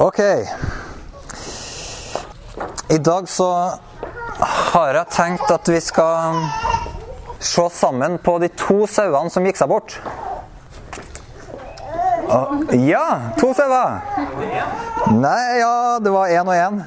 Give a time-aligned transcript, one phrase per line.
[0.00, 0.18] Ok.
[2.88, 3.72] I dag så
[4.72, 6.38] har jeg tenkt at vi skal
[7.36, 9.98] se sammen på de to sauene som gikk seg bort.
[12.80, 14.00] Ja, to sauer.
[15.18, 16.80] Nei, ja, det var én og én.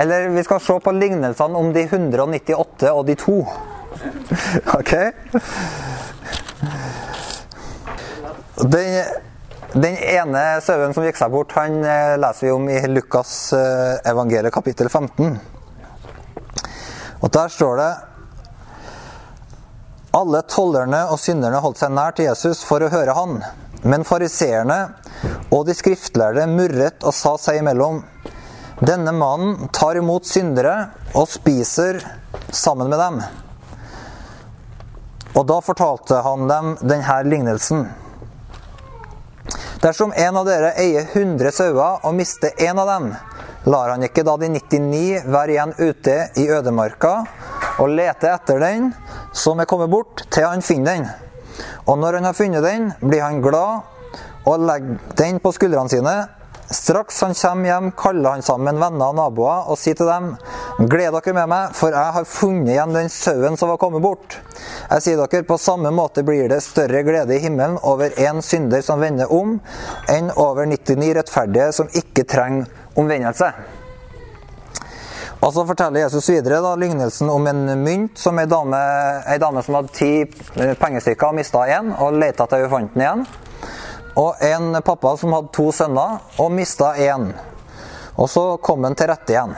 [0.00, 3.36] Eller vi skal se på lignelsene om de 198 og de to.
[4.72, 4.94] Ok?
[8.72, 9.04] Den,
[9.74, 13.96] den ene sauen som gikk seg bort, han eh, leser vi om i Lukas eh,
[14.06, 15.32] evangeliet kapittel 15.
[17.18, 17.88] Og der står det
[20.14, 23.40] Alle tollerne og synderne holdt seg nær til Jesus for å høre han.
[23.82, 24.78] Men fariseerne
[25.50, 27.98] og de skriftlærde murret og sa seg imellom
[28.78, 30.76] Denne mannen tar imot syndere
[31.18, 31.98] og spiser
[32.54, 33.20] sammen med dem.
[35.34, 37.86] Og da fortalte han dem denne lignelsen.
[39.84, 43.10] Dersom en av dere eier 100 sauer og mister en av dem,
[43.68, 47.10] lar han ikke da de 99 være igjen ute i ødemarka
[47.82, 48.86] og lete etter den
[49.36, 51.04] som er kommet bort, til han finner den.
[51.84, 56.16] Og når han har funnet den, blir han glad og legger den på skuldrene sine.
[56.64, 60.32] Straks han kommer hjem, kaller han sammen venner og naboer og sier til dem
[60.74, 64.40] Gled dere med meg, for jeg har funnet igjen den sauen som var kommet bort.
[64.90, 68.82] Jeg sier dere, på samme måte blir det større glede i himmelen over én synder
[68.82, 69.52] som vender om,
[70.10, 72.66] enn over 99 rettferdige som ikke trenger
[72.98, 73.52] omvendelse.
[75.44, 78.82] Og så forteller Jesus videre da, lignelsen om en mynt som ei dame,
[79.30, 80.10] ei dame som hadde ti
[80.80, 83.24] pengestykker og mista én, og leita til hun fant den igjen.
[84.18, 87.30] Og en pappa som hadde to sønner og mista én.
[88.18, 89.54] Og så kom han til rette igjen.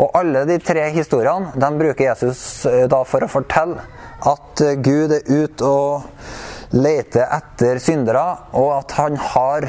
[0.00, 3.82] Og alle de tre historiene de bruker Jesus eh, da for å fortelle
[4.30, 9.66] at eh, Gud er ute og leter etter syndere, og at han har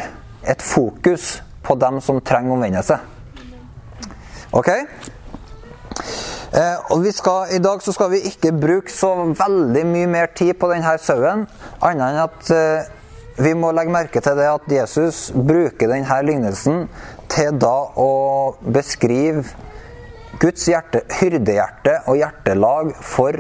[0.48, 2.98] et fokus på dem som trenger omvendelse.
[4.54, 4.70] Ok?
[6.52, 10.58] Eh, og skal, I dag så skal vi ikke bruke så veldig mye mer tid
[10.60, 11.46] på denne sauen,
[11.80, 12.90] annet enn at eh,
[13.42, 16.84] vi må legge merke til det at Jesus bruker denne lignelsen
[17.32, 18.12] til da å
[18.62, 19.46] beskrive
[20.42, 23.36] Guds hjerte, hyrdehjerte og hjertelag for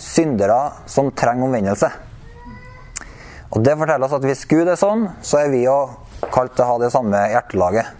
[0.00, 1.90] syndere som trenger omvendelse.
[3.54, 5.76] Og Det forteller oss at hvis Gud er sånn, så er vi jo
[6.32, 7.92] kalt til å ha det samme hjertelaget.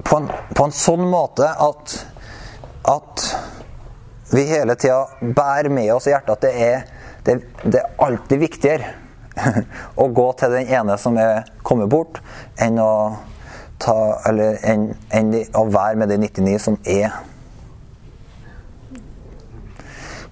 [0.00, 1.96] På en, på en sånn måte at,
[2.88, 3.26] at
[4.32, 6.84] vi hele tida bærer med oss i hjertet at det er,
[7.26, 8.94] det, det er alltid viktigere
[10.02, 12.22] å gå til den ene som er kommet bort,
[12.58, 12.92] enn å
[13.80, 17.10] ta, eller enn, enn å være med de 99 som er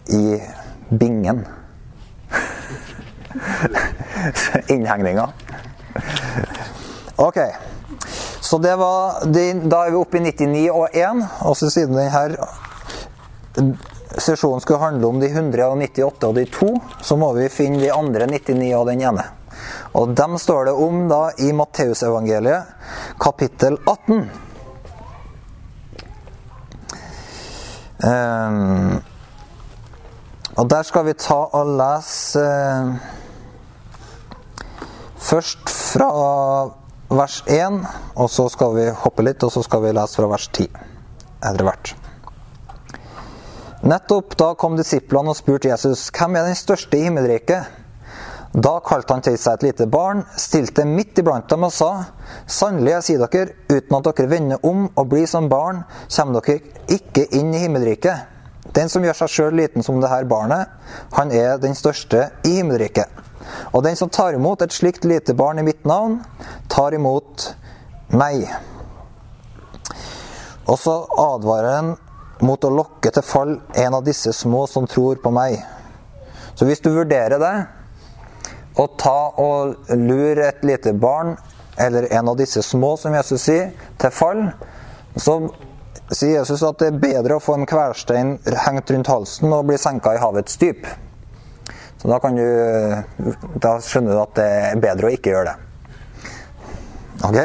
[0.08, 0.38] i
[0.88, 1.44] bingen.
[4.74, 5.28] Innhegninga.
[7.16, 7.38] Ok.
[8.40, 11.24] Så det var de, Da er vi oppe i 99 og 1.
[11.48, 13.76] Og så siden denne
[14.18, 16.70] sesjonen skulle handle om de 198 og de to,
[17.02, 19.26] så må vi finne de andre 99 og den ene.
[19.98, 22.74] Og dem står det om da i Matteusevangeliet,
[23.20, 24.28] kapittel 18.
[27.98, 29.00] Um,
[30.58, 32.92] og der skal vi ta og lese uh,
[35.18, 36.10] først fra
[37.10, 37.80] vers 1,
[38.14, 41.64] og så skal vi hoppe litt, og så skal vi lese fra vers 10 etter
[41.66, 41.94] hvert.
[43.88, 47.77] Nettopp da kom disiplene og spurte Jesus hvem er den største i himmelriket.
[48.52, 51.90] Da kalte han til seg et lite barn, stilte midt iblant dem og sa:"
[52.46, 55.84] Sannelig, jeg sier dere, uten at dere vender om og blir som barn,
[56.16, 58.16] kommer dere ikke inn i himmelriket.
[58.74, 60.68] Den som gjør seg sjøl liten som det her barnet,
[61.12, 63.08] han er den største i himmelriket.
[63.72, 66.20] Og den som tar imot et slikt lite barn i mitt navn,
[66.68, 67.54] tar imot
[68.08, 68.48] meg.
[70.68, 71.96] Og så advarer han
[72.44, 75.58] mot å lokke til fall en av disse små som tror på meg.
[76.54, 77.56] Så hvis du vurderer det,
[78.78, 81.36] å ta og lure et lite barn,
[81.78, 84.44] eller en av disse små, som Jesus sier, til fall,
[85.18, 85.38] så
[86.10, 89.78] sier Jesus at det er bedre å få en kverstein hengt rundt halsen og bli
[89.80, 90.86] senka i havets dyp.
[91.98, 92.46] Så da, kan du,
[93.58, 95.56] da skjønner du at det er bedre å ikke gjøre det.
[97.26, 97.38] Ok?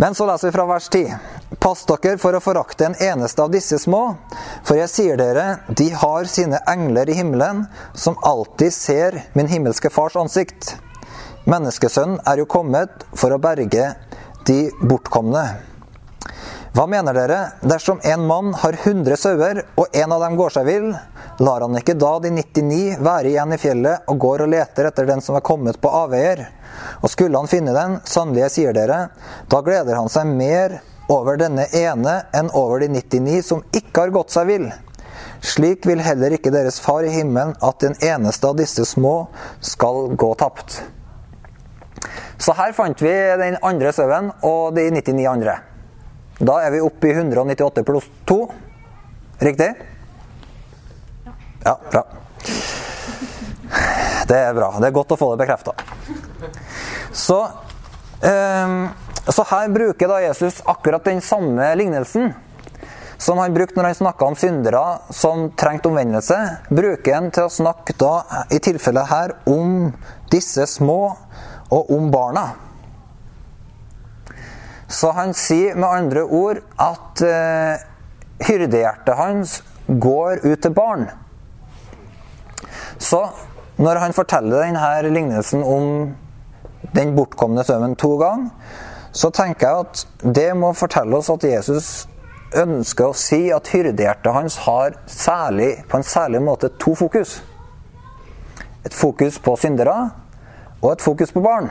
[0.00, 1.37] Men så leser vi fra vers 10.
[1.56, 4.02] Pass dere for å forakte en eneste av disse små,
[4.68, 7.62] for jeg sier dere, de har sine engler i himmelen,
[7.96, 10.74] som alltid ser min himmelske fars ansikt.
[11.48, 13.94] Menneskesønnen er jo kommet for å berge
[14.44, 15.46] de bortkomne.
[16.76, 17.38] Hva mener dere?
[17.64, 20.90] Dersom en mann har 100 sauer, og en av dem går seg vill,
[21.40, 25.08] lar han ikke da de 99 være igjen i fjellet og går og leter etter
[25.08, 26.44] den som er kommet på avveier?
[27.00, 29.00] Og skulle han finne den, sannelig jeg sier dere,
[29.48, 30.76] da gleder han seg mer
[31.12, 34.68] over denne ene enn over de 99 som ikke har gått seg vill.
[35.44, 39.28] Slik vil heller ikke deres far i himmelen at den eneste av disse små
[39.64, 40.80] skal gå tapt.
[42.38, 45.58] Så her fant vi den andre sauen og de 99 andre.
[46.38, 48.38] Da er vi oppe i 198 pluss 2.
[49.42, 49.72] Riktig?
[51.64, 52.04] Ja, bra.
[54.28, 54.70] Det er bra.
[54.78, 55.74] Det er godt å få det bekrefta.
[57.16, 57.40] Så,
[58.22, 58.86] um,
[59.34, 62.32] så her bruker da Jesus akkurat den samme lignelsen
[63.18, 66.36] som han brukte når han snakka om syndere som trengte omvendelse,
[66.70, 68.22] bruker han til å snakke da,
[68.54, 69.90] i tilfellet her om
[70.30, 71.00] disse små
[71.74, 72.46] og om barna.
[74.88, 77.82] Så han sier med andre ord at eh,
[78.46, 79.58] hyrdehjertet hans
[79.88, 81.08] går ut til barn.
[83.02, 83.26] Så
[83.82, 86.14] når han forteller denne lignelsen om
[86.94, 88.54] den bortkomne sønnen to ganger,
[89.18, 91.88] så tenker jeg at det må fortelle oss at Jesus
[92.56, 97.40] ønsker å si at hyrdehjertet hans har særlig, på en særlig måte to fokus.
[98.86, 99.96] Et fokus på syndere
[100.78, 101.66] og et fokus på barn.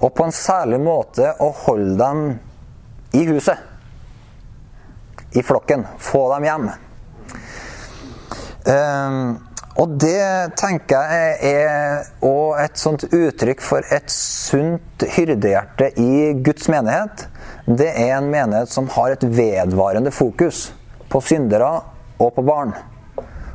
[0.00, 2.22] Og på en særlig måte å holde dem
[3.20, 3.60] i huset.
[5.36, 5.84] I flokken.
[6.00, 6.70] Få dem hjem.
[8.64, 9.36] Um,
[9.78, 16.66] og det tenker jeg er òg et sånt uttrykk for et sunt hyrdehjerte i Guds
[16.72, 17.28] menighet
[17.78, 20.72] det er en menighet som har et vedvarende fokus
[21.08, 21.68] på syndere
[22.18, 22.72] og på barn.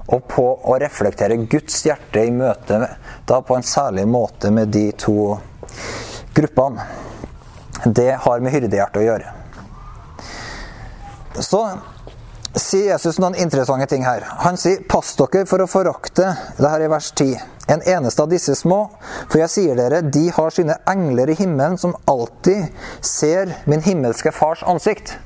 [0.05, 2.77] Og på å reflektere Guds hjerte i møte
[3.27, 5.35] da på en særlig måte med de to
[6.37, 6.85] gruppene.
[7.85, 9.33] Det har med hyrdehjertet å gjøre.
[11.43, 11.61] Så
[12.55, 14.23] sier Jesus noen interessante ting her.
[14.45, 17.37] Han sier 'pass dere for å forakte', det her i vers 10,
[17.67, 18.89] 'en eneste av disse små',
[19.29, 22.71] for jeg sier dere, de har sine engler i himmelen som alltid
[23.01, 25.17] ser min himmelske fars ansikt.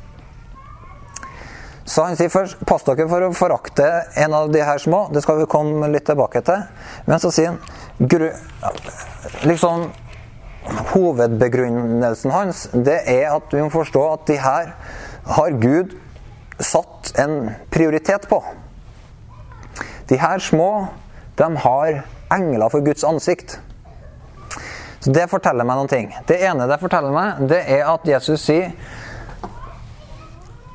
[1.86, 5.14] Så han sier først 'pass dere for å forakte en av de her små'.
[5.14, 6.64] Det skal vi komme litt tilbake til.
[7.06, 7.60] Men så sier han
[9.44, 9.92] liksom
[10.70, 14.76] Hovedbegrunnelsen hans det er at vi må forstå at de her
[15.26, 15.96] har Gud
[16.60, 18.44] satt en prioritet på.
[20.10, 20.88] De her små,
[21.38, 22.04] de har
[22.34, 23.60] engler for Guds ansikt.
[25.00, 26.10] Så Det forteller meg noen ting.
[26.28, 28.74] Det ene det forteller meg, det er at Jesus sier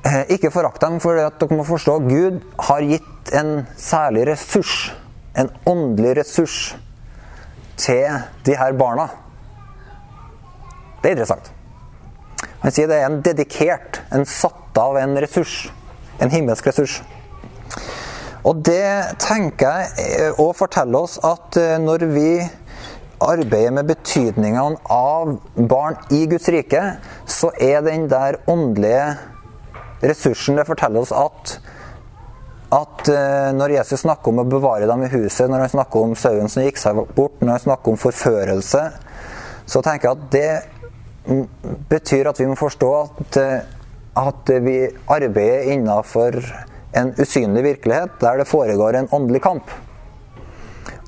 [0.04, 2.40] eh, ikke forakt dem, for at dere må forstå Gud
[2.70, 4.94] har gitt en særlig ressurs,
[5.36, 6.58] en åndelig ressurs,
[7.76, 8.06] til
[8.46, 9.08] de her barna.
[11.02, 11.50] Det er interessant.
[12.62, 15.66] Han sier det er en dedikert, en satt av en ressurs.
[16.22, 17.00] En himmelsk ressurs.
[18.44, 22.28] Og det tenker jeg òg forteller oss at eh, når vi
[23.24, 25.36] arbeider med betydningene av
[25.70, 26.82] barn i Guds rike,
[27.24, 29.14] så er den der åndelige
[30.04, 31.58] ressursen Det forteller oss at
[32.74, 36.14] at eh, når Jesus snakker om å bevare dem i huset, når han snakker om
[36.18, 38.82] sauen som gikk seg bort, når han snakker om forførelse,
[39.70, 41.34] så tenker jeg at det
[41.88, 43.73] betyr at vi må forstå at, eh,
[44.16, 44.78] at vi
[45.10, 46.38] arbeider innenfor
[46.94, 49.70] en usynlig virkelighet der det foregår en åndelig kamp.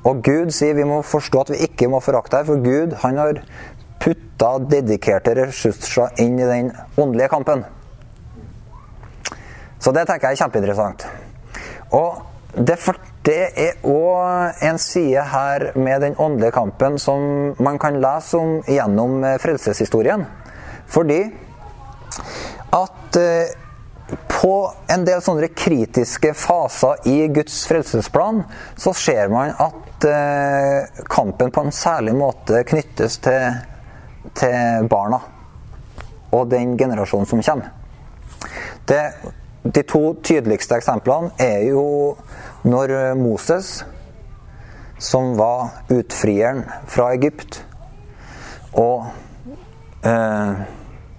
[0.07, 3.19] Og Gud sier vi må forstå at vi ikke må forakte her, for Gud han
[3.19, 3.41] har
[4.03, 7.65] putta dedikerte ressurser inn i den åndelige kampen.
[9.79, 11.05] Så det tenker jeg er kjempeinteressant.
[11.95, 12.23] Og
[12.57, 12.77] det,
[13.27, 18.55] det er òg en side her med den åndelige kampen som man kan lese om
[18.67, 20.25] gjennom eh, frelseshistorien.
[20.87, 21.19] Fordi
[22.75, 23.53] at eh,
[24.27, 24.53] på
[24.87, 28.43] en del sånne kritiske faser i Guds frelsesplan
[28.79, 33.59] så ser man at eh, kampen på en særlig måte knyttes til,
[34.37, 35.19] til barna
[36.35, 37.71] og den generasjonen som kommer.
[38.87, 39.03] Det,
[39.63, 42.15] de to tydeligste eksemplene er jo
[42.67, 43.81] når Moses,
[44.99, 47.61] som var utfrieren fra Egypt,
[48.77, 49.07] og
[50.03, 50.67] eh,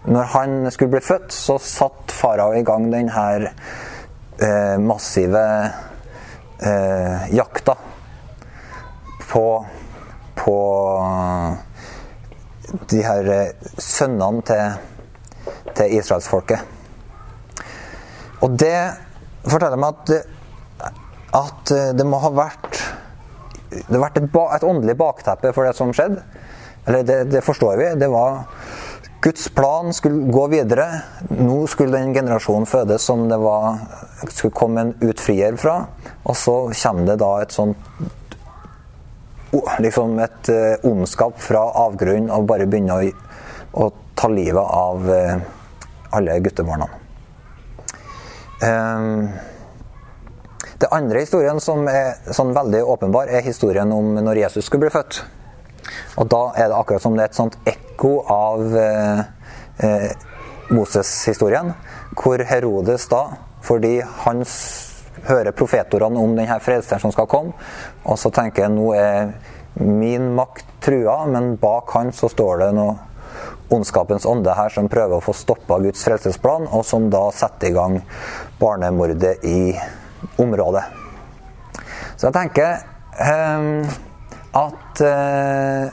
[0.08, 3.24] når han skulle bli født, så satt farao i gang denne
[4.40, 5.42] eh, massive
[6.64, 7.74] eh, jakta
[9.28, 9.44] på,
[10.38, 10.56] på
[12.88, 16.76] de her eh, sønnene til, til israelsfolket.
[18.46, 18.78] Og det
[19.48, 20.94] forteller meg at,
[21.36, 22.80] at det må ha vært
[23.68, 26.22] det har vært et, et åndelig bakteppe for det som skjedde.
[26.88, 27.88] Eller det, det forstår vi.
[28.00, 28.46] Det var
[29.20, 30.86] Guds plan skulle gå videre.
[31.28, 33.80] Nå skulle den generasjonen fødes som det var,
[34.28, 35.80] skulle komme en utfrier fra.
[36.22, 37.76] Og så kommer det da et sånt
[39.80, 43.30] Liksom et uh, ondskap fra avgrunnen og bare begynner å,
[43.80, 45.38] å ta livet av uh,
[46.18, 46.84] alle guttebarna.
[48.60, 49.30] Um,
[50.84, 54.92] det andre historien som er sånn veldig åpenbar, er historien om når Jesus skulle bli
[54.98, 55.22] født.
[56.18, 59.20] Og da er det akkurat som det er et sånt ekko av eh,
[59.86, 60.08] eh,
[60.74, 61.72] Moses-historien,
[62.18, 63.22] hvor Herodes da,
[63.64, 64.42] fordi han
[65.28, 67.54] hører profetordene om denne frelseren som skal komme,
[68.04, 69.32] og så tenker jeg nå er
[69.78, 72.96] min makt trua, men bak han så står det noe
[73.74, 77.76] ondskapens ånde her som prøver å få stoppa Guds frelsesplan, og som da setter i
[77.76, 77.98] gang
[78.60, 79.60] barnemordet i
[80.40, 80.84] området.
[82.16, 82.80] Så jeg tenker
[83.22, 83.98] eh,
[84.56, 85.90] at eh,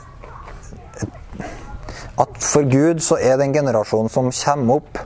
[2.16, 5.00] at for Gud så er den generasjonen som kommer opp,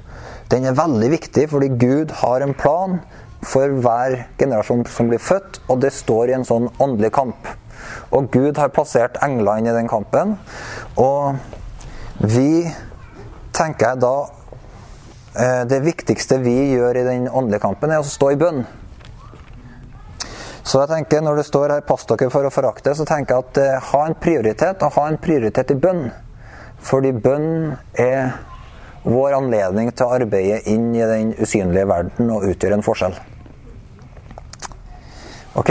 [0.50, 3.00] den er veldig viktig fordi Gud har en plan
[3.42, 7.48] for hver generasjon som blir født, og det står i en sånn åndelig kamp.
[8.12, 10.36] Og Gud har plassert engler inn i den kampen,
[11.00, 11.40] og
[12.20, 12.68] vi,
[13.56, 14.16] tenker jeg da
[15.40, 18.60] eh, Det viktigste vi gjør i den åndelige kampen, er å stå i bønn.
[20.62, 23.44] Så jeg tenker når det står her 'pass dere for å forakte', så tenker jeg
[23.44, 26.10] at eh, ha en prioritet, og ha en prioritet i bønn.
[26.80, 28.32] Fordi bønn er
[29.04, 33.16] vår anledning til å arbeide inn i den usynlige verden og utgjøre en forskjell.
[35.60, 35.70] Ok?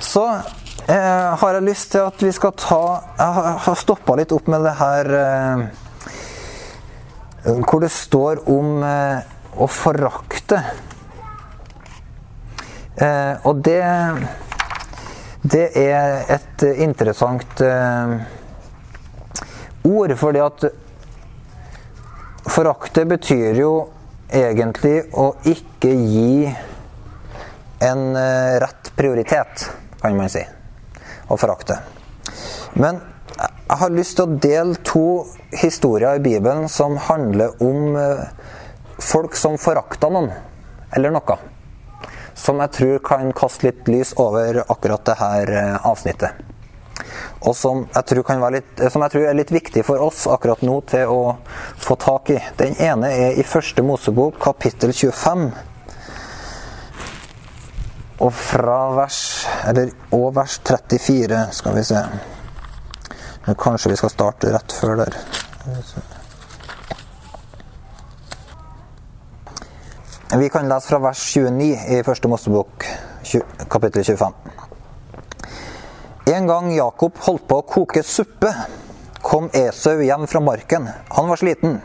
[0.00, 0.24] Så
[0.88, 2.80] eh, har jeg lyst til at vi skal ta
[3.20, 5.58] Jeg har stoppa litt opp med det her eh,
[7.68, 9.20] Hvor det står om eh,
[9.60, 10.58] å forakte.
[13.00, 13.84] Eh, og det
[15.42, 18.10] Det er et interessant eh,
[19.88, 20.66] ord, fordi at
[22.44, 23.70] forakte betyr jo
[24.28, 26.50] egentlig å ikke gi
[27.88, 29.64] en eh, rett prioritet,
[30.02, 30.42] kan man si.
[31.32, 31.78] Å forakte.
[32.76, 33.00] Men
[33.40, 35.06] jeg har lyst til å dele to
[35.56, 37.96] historier i Bibelen som handler om
[39.00, 40.28] folk som forakta noen,
[40.92, 41.38] eller noe
[42.40, 46.46] som jeg tror kan kaste litt lys over akkurat det her eh, avsnittet.
[47.40, 51.08] Og som jeg, litt, som jeg tror er litt viktig for oss akkurat nå til
[51.08, 51.20] å
[51.80, 52.38] få tak i.
[52.60, 55.48] Den ene er i første Mosebok, kapittel 25.
[58.20, 59.20] Og fra vers
[59.64, 62.04] Eller og vers 34, skal vi se.
[63.56, 65.20] Kanskje vi skal starte rett før der.
[65.64, 66.09] Vi
[70.30, 72.84] kan lese fra vers 29 i første Mosebok,
[73.68, 74.34] kapittel 25.
[76.30, 78.52] En gang Jakob holdt på å koke suppe,
[79.26, 80.86] kom Esau hjem fra marken.
[81.16, 81.80] Han var sliten.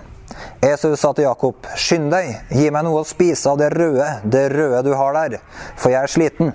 [0.62, 4.46] Esau sa til Jakob, 'Skynd deg, gi meg noe å spise av det røde, det
[4.54, 5.40] røde du har der,
[5.76, 6.54] for jeg er sliten.'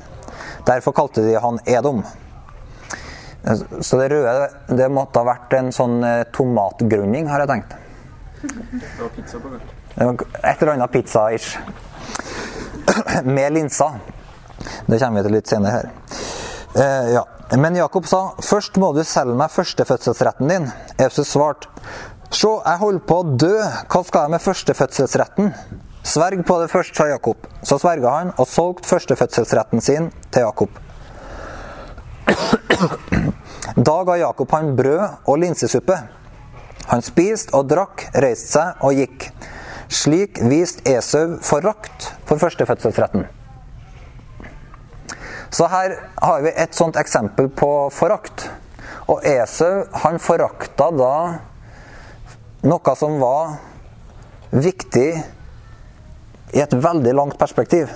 [0.67, 2.05] Derfor kalte de han Edom.
[3.81, 7.77] Så det røde det måtte ha vært en sånn eh, tomatgrunning, har jeg tenkt.
[8.43, 9.80] Det var pizza på gang.
[10.01, 11.59] Et eller annet pizza-ish.
[13.25, 13.99] Med linser.
[14.87, 15.91] Det kommer vi til litt senere her.
[16.75, 17.27] Eh, ja.
[17.59, 20.69] Men Jakob sa først må du selge meg førstefødselsretten din.
[21.01, 21.69] Jesus svarte
[22.31, 23.57] Se, jeg holder på å dø.
[23.91, 25.49] Hva skal jeg med førstefødselsretten?
[26.07, 27.49] Sverg på det først, sa Jakob.
[27.67, 30.71] Så sverga han og solgte førstefødselsretten sin til Jakob.
[33.71, 35.95] Da ga Jakob han brød og linsesuppe.
[36.91, 39.29] Han spiste og drakk, reiste seg og gikk.
[39.91, 43.27] Slik viste Esau forakt for førstefødselsretten.
[45.51, 48.47] Så her har vi et sånt eksempel på forakt.
[49.11, 51.15] Og Esau han forakta da
[52.71, 53.57] noe som var
[54.55, 55.09] viktig
[56.55, 57.91] i et veldig langt perspektiv.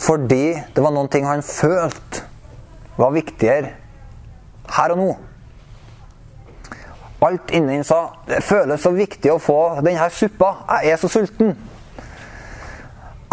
[0.00, 2.24] Fordi det var noen ting han følte
[2.98, 3.74] var viktigere
[4.74, 5.10] her og nå.
[7.24, 10.52] Alt inni sa det føles så viktig å få denne suppa.
[10.78, 11.56] Jeg er så sulten.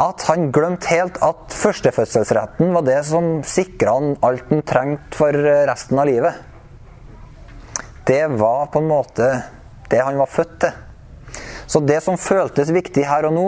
[0.01, 5.37] At han glemte helt at førstefødselsretten var det som sikra han alt han trengte for
[5.69, 6.41] resten av livet.
[8.05, 9.29] Det var på en måte
[9.89, 10.81] det han var født til.
[11.65, 13.47] Så det som føltes viktig her og nå,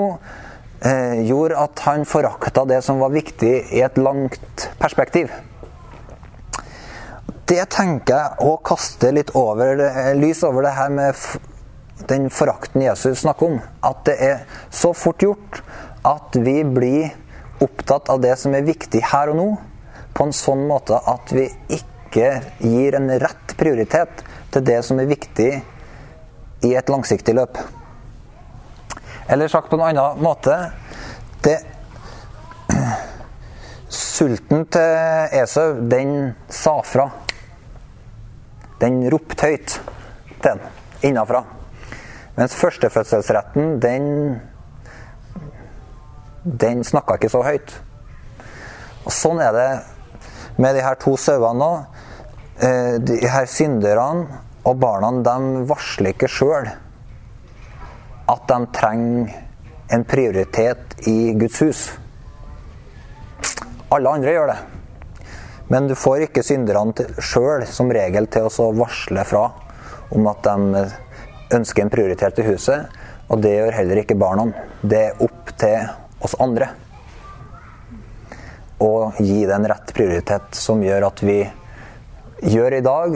[0.86, 5.34] eh, gjorde at han forakta det som var viktig i et langt perspektiv
[7.48, 9.80] det tenker jeg å kaste litt over,
[10.20, 11.16] lys over det her med
[12.10, 13.62] den forakten Jesus snakker om.
[13.88, 14.42] At det er
[14.74, 15.62] så fort gjort
[16.08, 17.16] at vi blir
[17.63, 19.48] opptatt av det som er viktig her og nå,
[20.13, 24.24] på en sånn måte at vi ikke gir en rett prioritet
[24.54, 25.50] til det som er viktig
[26.68, 27.60] i et langsiktig løp.
[29.27, 30.58] Eller sagt på en annen måte
[31.46, 31.60] det,
[33.88, 37.08] Sulten til Esau, den sa fra.
[38.81, 39.79] Den ropte høyt
[40.38, 40.62] til den
[41.10, 41.43] innafra.
[42.38, 44.07] Mens førstefødselsretten, den
[46.48, 47.74] den snakka ikke så høyt.
[49.03, 49.69] Og Sånn er det
[50.62, 51.72] med de her to sauene nå.
[52.63, 56.69] Eh, de her synderne og barna de varsler ikke sjøl
[58.27, 59.36] at de trenger
[59.93, 61.84] en prioritet i Guds hus.
[63.93, 64.57] Alle andre gjør det.
[65.68, 69.46] Men du får ikke synderne sjøl som regel til å varsle fra
[70.16, 70.84] om at de
[71.58, 72.88] ønsker en prioritet til huset.
[73.28, 74.48] Og det gjør heller ikke barna.
[74.82, 75.90] Det er opp til
[76.24, 76.72] oss andre
[78.78, 81.40] å gi det en rett prioritet som gjør at vi
[82.46, 83.16] gjør i dag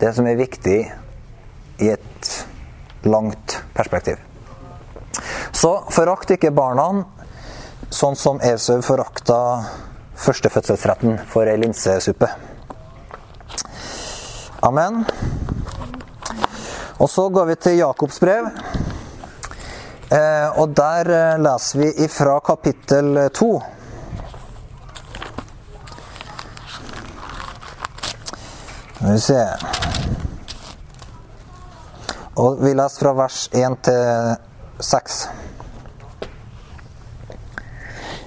[0.00, 0.78] det som er viktig
[1.84, 2.30] i et
[3.04, 4.16] langt perspektiv.
[5.52, 6.88] Så forakt ikke barna
[7.92, 9.38] sånn som Esau forakta
[10.26, 12.28] førstefødselsretten for ei linsesuppe.
[14.66, 15.04] Amen.
[16.98, 18.50] Og så går vi til Jakobs brev.
[20.10, 23.50] Eh, og der eh, leser vi ifra kapittel to.
[28.96, 29.42] Skal vi se
[32.36, 34.36] Og vi leser fra vers 1 til
[34.80, 35.20] 6.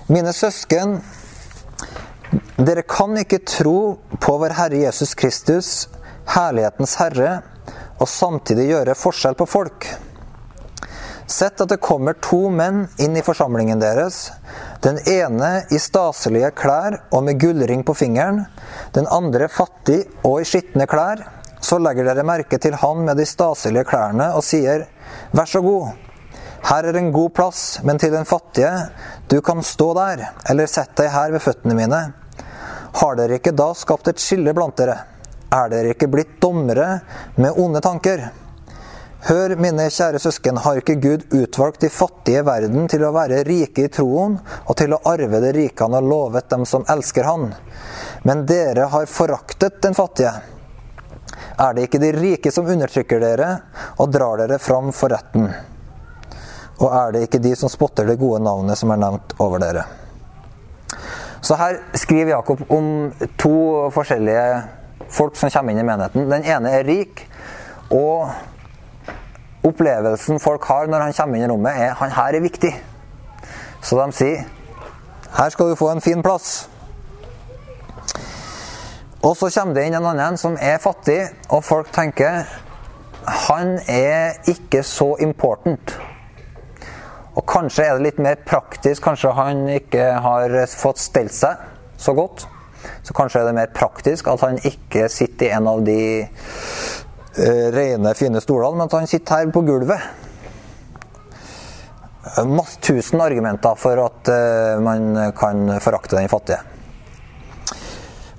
[0.09, 0.95] Mine søsken,
[2.59, 3.79] dere kan ikke tro
[4.19, 5.87] på vår Herre Jesus Kristus,
[6.27, 7.39] herlighetens Herre,
[7.99, 9.87] og samtidig gjøre forskjell på folk.
[11.29, 14.31] Sett at det kommer to menn inn i forsamlingen deres.
[14.83, 18.41] Den ene i staselige klær og med gullring på fingeren.
[18.97, 21.21] Den andre fattig og i skitne klær.
[21.61, 24.87] Så legger dere merke til han med de staselige klærne og sier,
[25.35, 25.91] Vær så god,
[26.69, 28.71] her er en god plass, men til den fattige,
[29.31, 31.99] du kan stå der, eller sett deg her ved føttene mine.
[32.99, 34.97] Har dere ikke da skapt et skille blant dere?
[35.55, 36.99] Er dere ikke blitt dommere
[37.39, 38.25] med onde tanker?
[39.23, 43.45] Hør, mine kjære søsken, har ikke Gud utvalgt de fattige i verden til å være
[43.47, 47.23] rike i troen og til å arve det rike han har lovet dem som elsker
[47.23, 47.53] han?
[48.27, 50.33] Men dere har foraktet den fattige.
[51.55, 53.49] Er det ikke de rike som undertrykker dere
[53.95, 55.47] og drar dere fram for retten?
[56.83, 59.87] Og er det ikke de som spotter det gode navnet som er nevnt over dere?
[61.41, 64.63] Så her skriver Jakob om to forskjellige
[65.09, 66.29] folk som kommer inn i menigheten.
[66.31, 67.25] Den ene er rik.
[67.89, 68.29] og
[69.63, 72.73] opplevelsen folk har når han kommer inn i rommet, er han her er viktig.
[73.81, 74.43] Så de sier
[75.37, 76.69] her skal du få en fin plass.
[79.23, 82.45] Og så kommer det inn en annen som er fattig, og folk tenker
[83.49, 85.97] han er ikke så important.
[87.39, 91.61] Og kanskje er det litt mer praktisk, kanskje han ikke har fått stelt seg
[91.99, 92.43] så godt.
[93.07, 97.67] Så kanskje er det mer praktisk at han ikke sitter i en av de uh,
[97.75, 100.03] rene, fine stolene, men at han sitter her på gulvet.
[102.49, 106.59] Masse tusen argumenter for at uh, man kan forakte den fattige.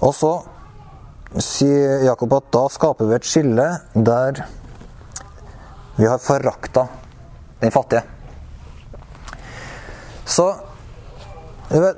[0.04, 0.34] Og så
[1.40, 4.44] sier Jakob at da skaper vi et skille der
[5.96, 6.88] vi har forakta
[7.60, 8.19] den fattige.
[10.30, 10.46] Så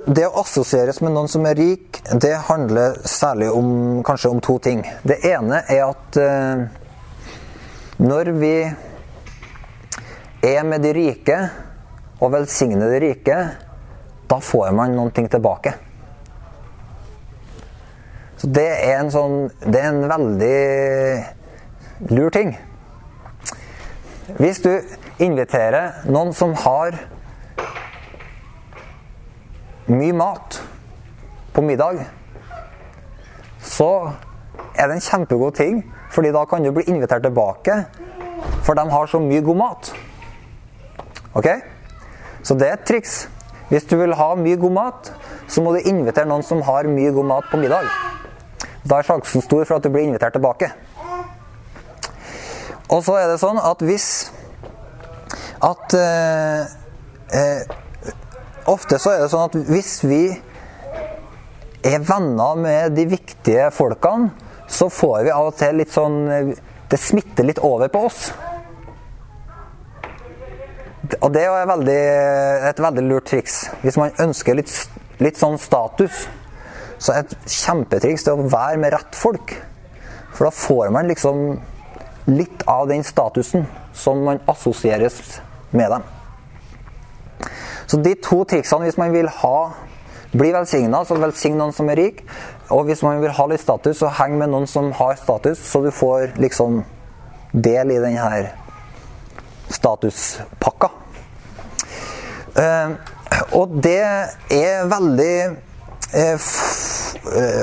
[0.06, 3.68] det å assosieres med noen som er rik, det handler særlig om,
[4.04, 4.82] kanskje om to ting.
[5.04, 6.64] Det ene er at uh,
[8.00, 8.56] når vi
[10.42, 11.38] er med de rike
[12.22, 13.38] og velsigner de rike,
[14.28, 15.72] da får man noen ting tilbake.
[18.40, 20.60] Så det er en sånn Det er en veldig
[22.10, 22.56] lur ting.
[24.40, 24.72] Hvis du
[25.22, 26.90] inviterer noen som har
[29.86, 30.60] mye mat
[31.52, 32.04] på middag,
[33.62, 34.12] så
[34.74, 37.84] er det en kjempegod ting fordi da kan du bli invitert tilbake,
[38.62, 39.92] for de har så mye god mat.
[41.34, 41.48] Ok?
[42.42, 43.28] Så det er et triks.
[43.70, 45.12] Hvis du vil ha mye god mat,
[45.48, 47.88] så må du invitere noen som har mye god mat på middag.
[48.84, 50.68] Da er sjansen stor for at du blir invitert tilbake.
[52.92, 54.08] Og så er det sånn at hvis
[55.62, 56.70] At eh,
[57.38, 57.60] eh,
[58.70, 60.22] Ofte så er det sånn at hvis vi
[61.82, 64.30] er venner med de viktige folkene,
[64.70, 66.20] så får vi av og til litt sånn
[66.92, 68.26] Det smitter litt over på oss.
[71.24, 72.02] Og det er veldig,
[72.68, 73.62] et veldig lurt triks.
[73.80, 74.70] Hvis man ønsker litt,
[75.24, 76.26] litt sånn status,
[77.00, 79.56] så er et kjempetriks det å være med rett folk.
[80.36, 81.56] For da får man liksom
[82.28, 83.64] litt av den statusen
[83.96, 85.40] som man assosieres
[85.72, 86.04] med dem.
[87.86, 89.56] Så de to triksene hvis man vil ha
[90.32, 92.22] bli velsigna, så velsign noen som er rik.
[92.72, 95.82] Og hvis man vil ha litt status, så heng med noen som har status, så
[95.84, 96.82] du får liksom
[97.52, 98.46] del i denne
[99.72, 100.88] statuspakka.
[102.62, 102.94] Eh,
[103.56, 104.00] og det
[104.52, 105.36] er veldig
[106.16, 106.48] eh,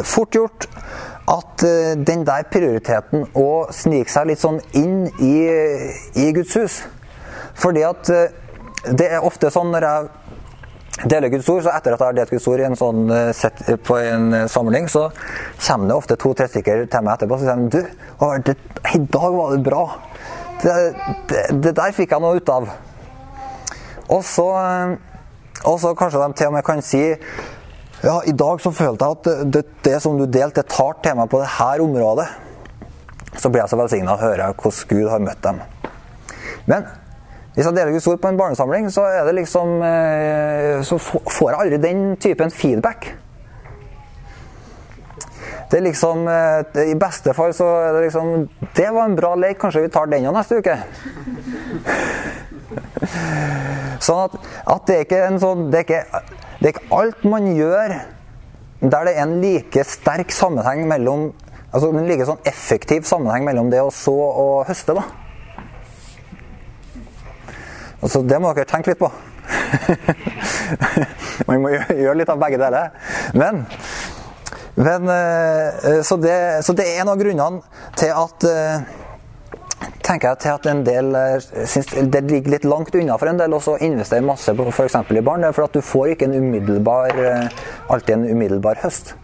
[0.05, 0.65] fort gjort
[1.29, 5.35] at eh, den der prioriteten å snike seg litt sånn inn i,
[6.21, 6.79] i Guds hus.
[7.59, 8.09] Fordi at
[8.87, 10.09] det er ofte sånn når jeg
[11.07, 13.31] deler Guds ord, så etter at jeg har delt Guds ord i en sånn eh,
[13.35, 15.07] set, på en eh, samling, så
[15.61, 17.79] kommer det ofte to-tre stykker til meg etterpå og sier du,
[18.49, 18.55] det,
[18.95, 19.83] i dag var det bra.
[20.59, 20.75] Det,
[21.29, 22.67] det, det, der fikk jeg noe ut av.
[24.09, 27.03] Og så, eh, og så kanskje de til og med kan si
[27.99, 31.17] ja, i dag så følte jeg at det, det som du delte, det tar til
[31.19, 32.29] meg på det her området.
[33.39, 35.59] Så blir jeg så velsigna å høre hvordan Gud har møtt dem.
[36.69, 36.87] Men
[37.59, 39.03] hvis jeg deler Guds ord på en barnesamling, så,
[39.35, 43.09] liksom, eh, så får jeg aldri den typen feedback.
[45.67, 49.35] Det er liksom eh, I beste fall så er det liksom Det var en bra
[49.35, 50.77] lek, kanskje vi tar den òg neste uke?
[54.07, 56.25] sånn at, at, det er ikke en sånn det er ikke,
[56.61, 57.97] det er ikke alt man gjør
[58.79, 61.33] der det er en like sterk sammenheng mellom
[61.73, 64.95] altså en like sånn effektiv sammenheng mellom det å så og høste.
[64.95, 65.28] da.
[67.99, 69.09] Altså, det må dere tenke litt på.
[71.49, 72.93] Man må gjøre litt av begge deler.
[73.37, 73.65] Men,
[74.79, 77.61] men eh, så, det, så, det, er en av grunnene
[77.99, 78.87] til at eh,
[80.05, 83.41] tenker jeg til at en del eh, syns det ligger litt langt unna for en
[83.41, 84.99] del å investere masse på f.eks.
[85.11, 85.47] i barn.
[85.51, 87.23] For at du får ikke en umiddelbar,
[87.91, 89.15] alltid en umiddelbar høst.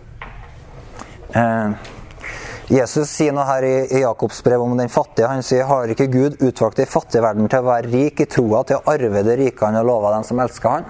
[2.65, 5.27] Jesus sier noe her i, Jakobs brev om den fattige.
[5.29, 8.63] Han sier har ikke Gud utvalgt den fattige verden til å være rik i troa,
[8.65, 10.87] til å arve det rike han har lova dem som elsker han?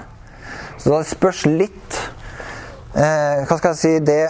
[0.79, 1.97] Så det spørs litt
[2.95, 4.21] eh, Hva skal jeg si Det,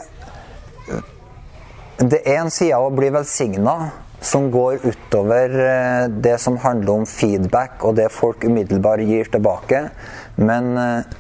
[2.02, 3.76] det er en side av å bli velsigna
[4.26, 9.86] som går utover eh, det som handler om feedback og det folk umiddelbart gir tilbake.
[10.42, 11.16] Men eh,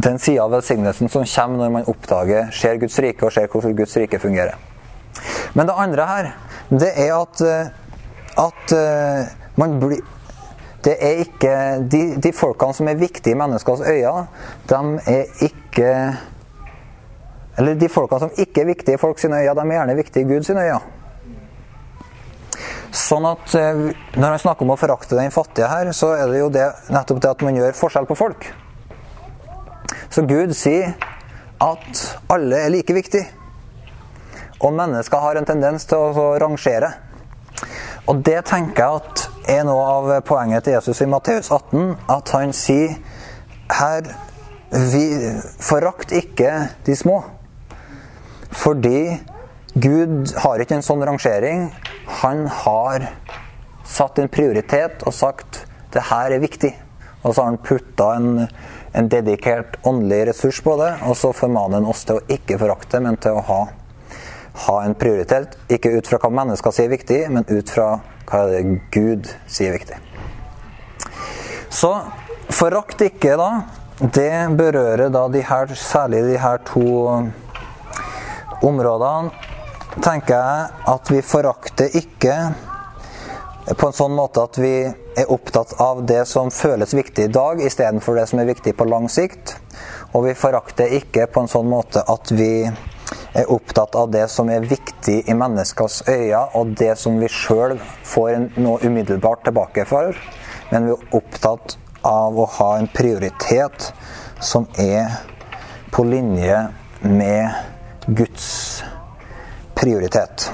[0.00, 3.76] den sida av velsignelsen som kommer når man oppdager, ser Guds rike og ser hvordan
[3.76, 4.71] Guds rike fungerer.
[5.54, 6.32] Men det andre her,
[6.70, 7.70] det er at, eh,
[8.40, 10.02] at eh, man blir
[10.82, 11.50] det er ikke
[11.86, 14.24] de, de, folkene som er viktige i menneskers øyne,
[14.66, 15.92] de er ikke
[17.58, 20.28] Eller de folkene som ikke er viktige i folks øyne, de er gjerne viktige i
[20.28, 20.80] Guds øyne.
[22.92, 26.40] Sånn at eh, Når han snakker om å forakte den fattige her, så er det
[26.40, 28.48] jo det, nettopp det at man gjør forskjell på folk.
[30.12, 30.92] Så Gud sier
[31.62, 33.28] at alle er like viktige.
[34.62, 36.92] Og mennesker har en tendens til å rangere.
[38.10, 41.96] Og det tenker jeg at er noe av poenget til Jesus i Matteus 18.
[42.10, 42.96] At han sier
[43.72, 44.06] her
[44.72, 45.04] vi
[45.60, 46.52] Forakt ikke
[46.86, 47.18] de små.
[48.52, 49.18] Fordi
[49.74, 51.66] Gud har ikke en sånn rangering.
[52.22, 53.10] Han har
[53.88, 56.72] satt en prioritet og sagt det her er viktig.
[57.22, 58.46] Og så har han putta en,
[58.96, 63.00] en dedikert åndelig ressurs på det, og så formaner han oss til å ikke forakte,
[63.04, 63.60] men til å ha
[64.54, 65.56] ha en prioritet.
[65.72, 67.88] Ikke ut fra hva mennesker sier viktig, men ut fra
[68.28, 68.62] hva det
[68.94, 69.98] Gud sier viktig.
[71.72, 71.92] Så
[72.52, 73.50] forakt ikke, da.
[74.02, 76.84] Det berører da de her, særlig de her to
[78.62, 79.32] områdene.
[80.02, 82.36] Tenker jeg at vi forakter ikke
[83.78, 87.60] på en sånn måte at vi er opptatt av det som føles viktig i dag,
[87.60, 89.54] istedenfor det som er viktig på lang sikt.
[90.16, 92.66] Og vi forakter ikke på en sånn måte at vi
[93.32, 97.78] er opptatt av det som er viktig i menneskers øyne, og det som vi sjøl
[98.04, 100.16] får noe umiddelbart tilbake for.
[100.72, 103.92] Men vi er opptatt av å ha en prioritet
[104.42, 105.20] som er
[105.92, 106.58] på linje
[107.02, 107.50] med
[108.06, 108.82] Guds
[109.78, 110.50] prioritet.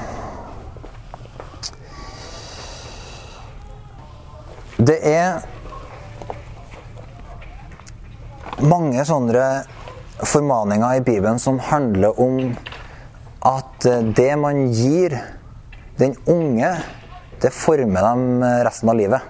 [4.78, 5.40] Det er
[8.62, 9.48] mange sånne
[10.26, 12.56] formaninger i Bibelen som handler om
[13.46, 15.14] at eh, det man gir
[15.98, 16.70] den unge,
[17.42, 19.20] det former dem eh, resten av livet.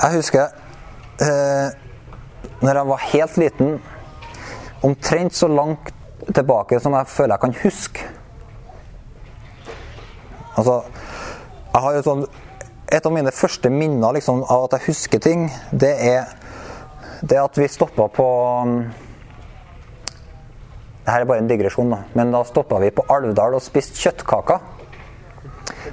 [0.00, 0.48] Jeg husker
[1.22, 1.70] eh,
[2.60, 3.78] når jeg var helt liten,
[4.82, 5.92] omtrent så langt
[6.34, 8.06] tilbake som jeg føler jeg kan huske.
[10.56, 10.82] Altså,
[11.72, 12.28] jeg har jo sånn
[12.90, 16.24] Et av mine første minner liksom, av at jeg husker ting, det er
[17.20, 18.26] det at vi stoppa på
[18.64, 18.74] um,
[21.00, 22.04] Dette er bare en digresjon, da.
[22.14, 24.60] Men da stoppa vi på Alvdal og spiste kjøttkaker.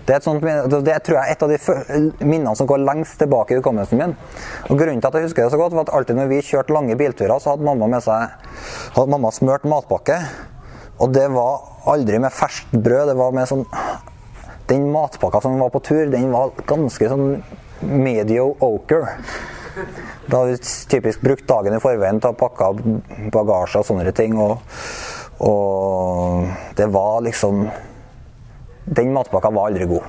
[0.05, 3.55] Det, er sånt, det er, tror jeg et av de minnene som går lengst tilbake
[3.55, 4.13] i hukommelsen min.
[4.67, 6.75] Og Grunnen til at jeg husker det så godt, var at alltid når vi kjørte
[6.75, 8.35] lange bilturer, så hadde mamma med seg
[8.97, 10.19] hadde mamma smurt matpakke.
[11.01, 13.65] Og det var aldri med ferskt brød, det var med sånn
[14.67, 17.37] Den matpakka som var på tur, den var ganske sånn
[17.87, 19.15] mediocre.
[20.27, 20.57] Da har vi
[20.91, 22.71] typisk brukt dagen i forveien til å pakke
[23.33, 24.37] bagasje og sånne ting.
[24.41, 24.57] Og,
[25.45, 27.67] og det var liksom
[28.87, 30.05] Den matpakka var aldri god.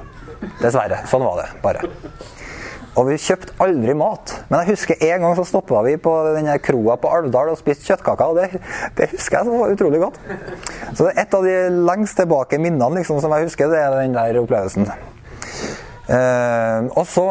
[0.63, 1.01] Dessverre.
[1.11, 1.87] Sånn var det bare.
[2.99, 4.33] Og vi kjøpte aldri mat.
[4.49, 7.87] Men jeg husker en gang så stoppa vi på denne kroa på Alvdal og spiste
[7.91, 8.33] kjøttkaker.
[8.33, 8.63] Og det,
[8.99, 10.19] det husker jeg var utrolig godt.
[10.95, 11.57] Så det er et av de
[11.91, 14.89] lengst tilbake minnene liksom, som jeg husker, det er den der opplevelsen.
[16.09, 17.27] Eh, og så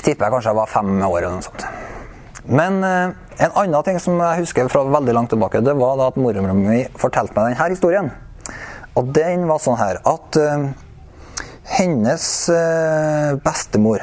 [0.00, 1.66] tipper jeg kanskje jeg var fem år eller noe sånt.
[2.48, 6.10] Men eh, en annen ting som jeg husker fra veldig langt tilbake, det var da
[6.10, 8.10] at mormora mi fortalte meg denne historien.
[8.98, 10.64] Og den var sånn her at eh,
[11.78, 14.02] hennes eh, bestemor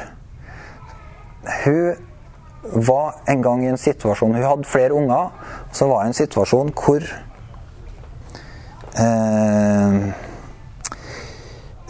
[1.63, 1.95] Hun
[2.85, 5.29] var en gang i en situasjon Hun hadde flere unger.
[5.71, 7.05] Så var det en situasjon hvor
[8.97, 9.99] eh,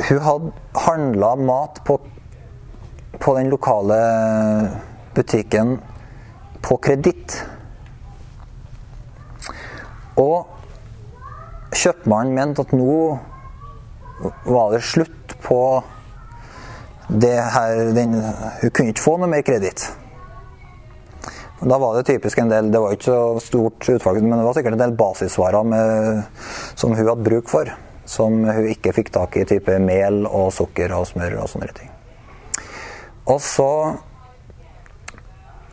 [0.09, 0.51] Hun hadde
[0.85, 1.99] handla mat på,
[3.19, 3.99] på den lokale
[5.15, 5.77] butikken
[6.61, 7.35] på kreditt.
[10.19, 10.47] Og
[11.75, 12.99] kjøpmannen mente at nå
[14.49, 15.61] var det slutt på
[17.09, 18.13] det her den,
[18.61, 19.87] Hun kunne ikke få noe mer kreditt.
[21.59, 24.55] Da var det typisk en del Det var ikke så stort utvalg, men det var
[24.55, 26.23] sikkert en del basisvarer med,
[26.75, 27.71] som hun hadde bruk for.
[28.09, 31.98] Som hun ikke fikk tak i, type mel og sukker og smør og sånne ting.
[33.27, 33.71] Og så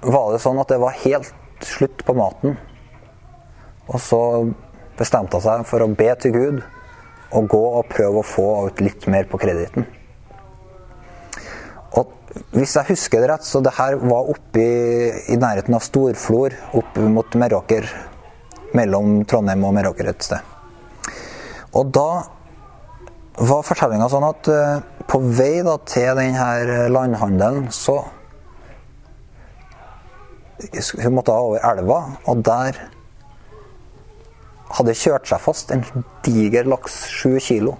[0.06, 2.56] var det sånn at det var helt slutt på maten.
[3.86, 4.20] Og så
[4.98, 6.64] bestemte hun seg for å be til Gud
[7.36, 9.86] og gå og prøve å få ut litt mer på kreditten.
[11.96, 12.12] Og
[12.54, 17.00] hvis jeg husker det rett, så det her var oppe i, nærheten av Storflor, opp
[17.00, 17.88] mot Meråker.
[18.76, 20.42] Mellom Trondheim og Meråker et sted.
[21.76, 22.26] Og da
[23.36, 28.02] var fortellinga sånn at eh, på vei da til denne landhandelen, så
[31.02, 32.78] Hun måtte over elva, og der
[34.72, 35.84] hadde kjørt seg fast en
[36.24, 37.74] diger laks, sju kilo.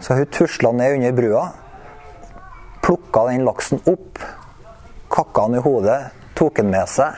[0.00, 1.46] Så hun tusla ned under brua,
[2.84, 4.20] plukka den laksen opp,
[5.12, 5.98] kakka den i hodet,
[6.38, 7.16] tok den med seg.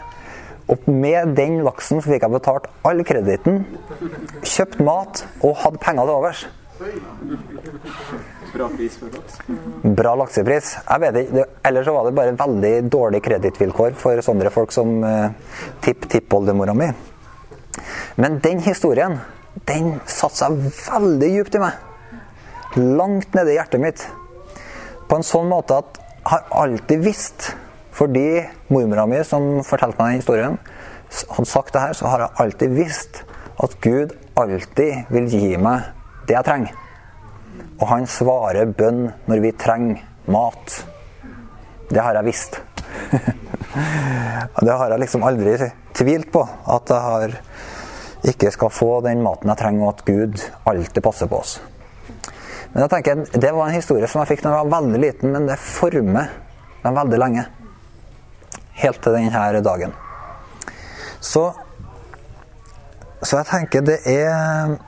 [0.71, 3.65] Og med den laksen fikk jeg betalt all kreditten,
[4.47, 6.47] kjøpt mat og hadde penger til overs.
[8.53, 9.39] Bra pris for laks.
[9.83, 10.73] Bra laksepris.
[10.89, 14.99] Jeg vet ikke, Ellers så var det bare veldig dårlige kredittvilkår for sånne folk som
[15.05, 15.31] uh,
[15.85, 16.91] tipp-tippoldemora mi.
[18.21, 19.19] Men den historien,
[19.69, 20.59] den satte seg
[20.91, 21.73] veldig djupt i meg.
[22.77, 24.05] Langt nede i hjertet mitt.
[25.09, 27.51] På en sånn måte at jeg har alltid visst,
[27.93, 30.61] fordi mormora mi som fortalte meg den historien,
[31.13, 33.25] hadde sagt det her, så har jeg alltid visst
[33.63, 35.91] at Gud alltid vil gi meg
[36.33, 36.81] det jeg trenger.
[37.83, 40.79] Og han svarer bønn når vi trenger mat.
[41.93, 42.61] Det har jeg visst.
[44.63, 45.55] Det har jeg liksom aldri
[45.97, 46.43] tvilt på.
[46.45, 47.37] At jeg har
[48.29, 51.57] ikke skal få den maten jeg trenger, og at Gud alltid passer på oss.
[52.73, 55.33] Men jeg tenker, Det var en historie som jeg fikk da jeg var veldig liten,
[55.33, 56.31] men det former
[56.85, 57.47] meg veldig lenge.
[58.79, 59.93] Helt til denne dagen.
[61.21, 61.53] Så,
[63.23, 64.79] så jeg tenker det er,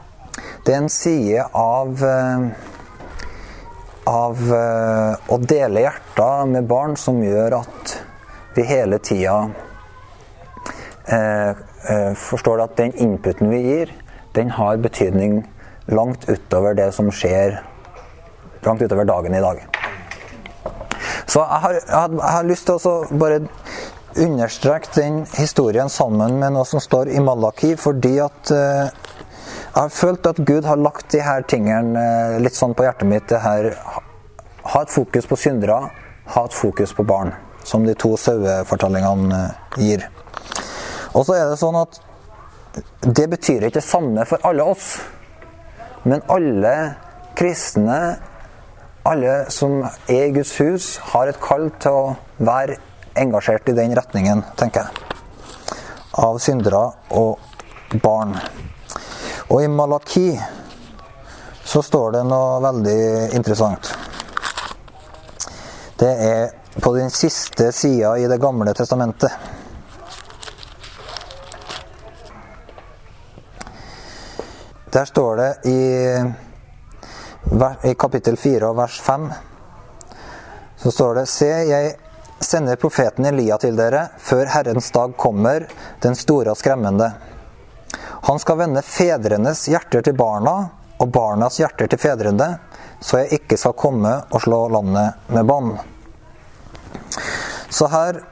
[0.65, 2.47] det er en side av eh,
[4.05, 7.95] av eh, å dele hjerter med barn som gjør at
[8.55, 9.37] vi hele tida
[11.09, 11.63] eh,
[12.17, 13.95] forstår at den inputen vi gir,
[14.37, 15.43] den har betydning
[15.93, 17.59] langt utover det som skjer
[18.65, 19.61] langt utover dagen i dag.
[21.29, 23.43] Så jeg har, jeg har, lyst til å bare
[24.21, 28.53] understreke den historien sammen med noe som står i Malaki, fordi at
[29.75, 33.09] jeg har følt at Gud har lagt de her tingene eh, litt sånn på hjertet
[33.11, 33.27] mitt.
[33.31, 35.81] Det her, ha- et fokus på syndere,
[36.31, 37.33] ha et fokus på barn.
[37.67, 40.05] Som de to sauefortellingene eh, gir.
[41.15, 41.99] Og så er det sånn at
[43.07, 44.93] det betyr ikke det samme for alle oss.
[46.07, 46.75] Men alle
[47.39, 47.99] kristne,
[49.07, 52.79] alle som er i Guds hus, har et kall til å være
[53.19, 55.11] engasjert i den retningen, tenker jeg.
[56.23, 56.85] Av syndere
[57.15, 58.37] og barn.
[59.49, 60.29] Og i Malaki
[61.65, 63.91] så står det noe veldig interessant.
[65.99, 69.33] Det er på den siste sida i Det gamle testamentet.
[74.93, 75.81] Der står det i
[77.85, 79.29] i kapittel 4 og vers 5
[80.85, 81.93] så står det Se, jeg
[82.45, 85.65] sender profeten Elia til dere før Herrens dag kommer,
[86.05, 87.07] den store og skremmende.
[88.25, 90.55] Han skal vende fedrenes hjerter til barna
[90.97, 92.47] og barnas hjerter til fedrene,
[92.97, 95.75] så jeg ikke skal komme og slå landet med bånd.
[97.69, 98.23] Så her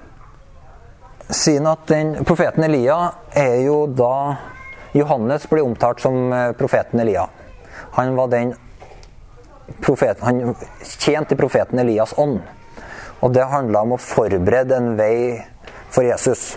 [1.28, 2.96] sier han at den profeten Elia
[3.36, 4.14] er jo da
[4.96, 7.26] Johannes blir omtalt som eh, profeten Elia.
[7.98, 8.54] Han var den
[9.84, 10.54] profeten, han
[10.98, 12.40] tjente profeten Elias ånd.
[13.20, 15.36] Og det handla om å forberede en vei
[15.92, 16.54] for Jesus.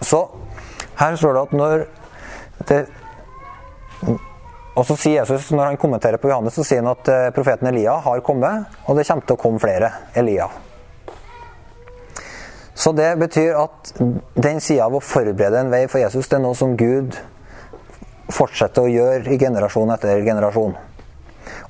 [0.00, 0.24] Så
[0.98, 1.86] her står det at når
[2.68, 2.82] det
[4.72, 7.68] og så sier Jesus, Når han kommenterer på Johannes, så sier han at eh, profeten
[7.68, 10.48] Elia har kommet, og det kommer til å komme flere Elia.
[12.74, 13.92] Så det betyr at
[14.34, 17.18] den sida av å forberede en vei for Jesus, det er noe som Gud
[18.32, 20.72] fortsetter å gjøre i generasjon etter generasjon.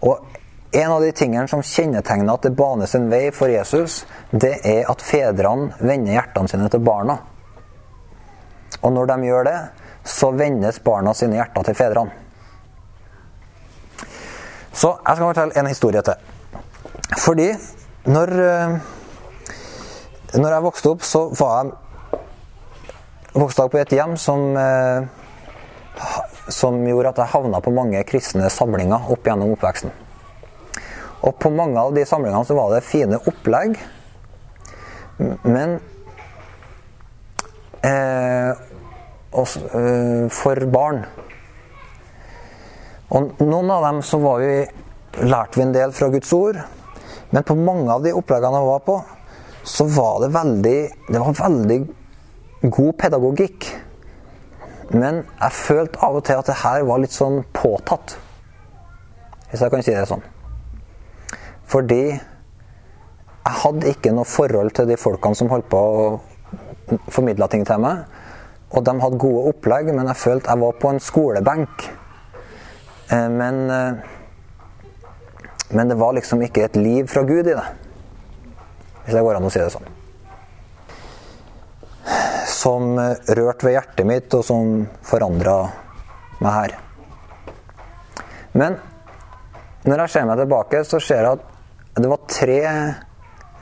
[0.06, 0.30] Og
[0.72, 4.86] en av de tingene som kjennetegner at det banes en vei for Jesus, det er
[4.88, 7.18] at fedrene vender hjertene sine til barna.
[8.80, 9.58] Og når de gjør det,
[10.04, 12.18] så vendes barna sine hjerter til fedrene.
[14.72, 16.14] Så jeg skal fortelle en historie til.
[17.20, 17.50] Fordi
[18.08, 18.76] når, eh,
[20.40, 21.68] når jeg vokste opp, så var
[23.32, 25.04] jeg vokste opp i et hjem som, eh,
[26.48, 29.92] som gjorde at jeg havna på mange kristne samlinger opp gjennom oppveksten.
[31.22, 33.78] Og på mange av de samlingene så var det fine opplegg,
[35.44, 35.78] men
[40.32, 41.02] for barn.
[43.12, 44.52] Og noen av dem så var vi,
[45.26, 46.60] lærte vi en del fra Guds ord,
[47.32, 48.96] men på mange av de oppleggene jeg var på,
[49.64, 51.78] så var det veldig, det var veldig
[52.72, 53.68] god pedagogikk.
[54.92, 58.16] Men jeg følte av og til at det her var litt sånn påtatt.
[59.50, 60.24] Hvis jeg kan si det sånn.
[61.72, 65.82] Fordi jeg hadde ikke noe forhold til de folkene som holdt på
[66.96, 68.04] å formidle ting til meg.
[68.72, 71.88] Og de hadde gode opplegg, men jeg følte jeg var på en skolebenk.
[73.12, 73.94] Eh, men, eh,
[75.76, 77.66] men det var liksom ikke et liv fra Gud i det.
[79.04, 79.90] Hvis det går an å si det sånn.
[82.48, 85.58] Som eh, rørte ved hjertet mitt, og som forandra
[86.40, 86.78] meg her.
[88.56, 88.80] Men
[89.88, 92.60] når jeg ser meg tilbake, så ser jeg at det var tre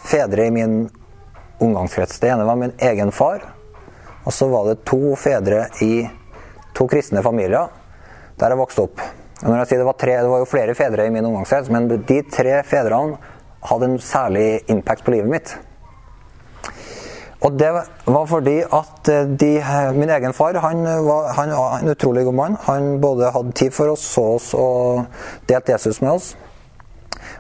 [0.06, 0.82] fedre i min
[1.60, 2.20] omgangskrets.
[2.20, 3.44] Det ene var min egen far.
[4.24, 6.04] Og så var det to fedre i
[6.76, 7.70] to kristne familier
[8.40, 9.02] der jeg vokste opp.
[9.40, 11.70] Og når jeg sier Det var tre, det var jo flere fedre i min omgangskrets,
[11.72, 13.18] men de tre fedrene
[13.68, 15.56] hadde en særlig impact på livet mitt.
[17.40, 19.08] Og det var fordi at
[19.40, 19.50] de,
[19.96, 22.56] min egen far han var, han en utrolig god mann.
[22.66, 25.06] Han både hadde tid for oss, så oss og
[25.48, 26.34] delte Jesus med oss.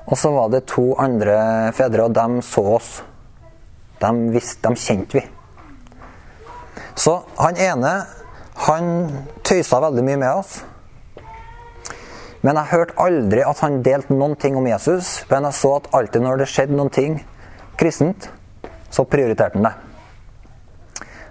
[0.08, 1.36] Og så var det to andre
[1.76, 2.90] fedre, og de så oss.
[4.00, 5.24] De, visste, de kjente vi.
[6.98, 7.92] Så han ene
[8.66, 8.88] han
[9.46, 10.58] tøysa veldig mye med oss.
[12.40, 15.20] Men jeg hørte aldri at han delte noen ting om Jesus.
[15.30, 17.20] Men jeg så at alltid når det skjedde noen ting
[17.80, 18.30] kristent,
[18.90, 19.74] så prioriterte han det.